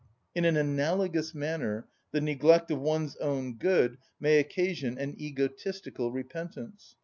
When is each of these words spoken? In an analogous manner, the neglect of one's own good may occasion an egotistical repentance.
In 0.33 0.45
an 0.45 0.57
analogous 0.57 1.35
manner, 1.35 1.87
the 2.11 2.21
neglect 2.21 2.71
of 2.71 2.79
one's 2.81 3.15
own 3.17 3.59
good 3.59 3.99
may 4.19 4.39
occasion 4.39 4.97
an 4.97 5.15
egotistical 5.21 6.11
repentance. 6.11 6.95